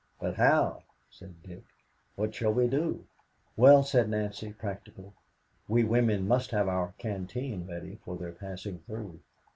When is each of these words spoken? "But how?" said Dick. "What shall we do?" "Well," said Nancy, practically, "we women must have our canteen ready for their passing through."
"But 0.19 0.33
how?" 0.33 0.81
said 1.11 1.43
Dick. 1.43 1.63
"What 2.15 2.33
shall 2.33 2.51
we 2.51 2.67
do?" 2.67 3.05
"Well," 3.55 3.83
said 3.83 4.09
Nancy, 4.09 4.51
practically, 4.51 5.11
"we 5.67 5.83
women 5.83 6.27
must 6.27 6.49
have 6.49 6.67
our 6.67 6.95
canteen 6.97 7.67
ready 7.67 7.99
for 8.03 8.15
their 8.17 8.31
passing 8.33 8.79
through." 8.79 9.19